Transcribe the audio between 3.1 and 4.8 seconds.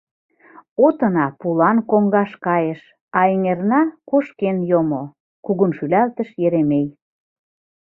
а эҥерна кошкен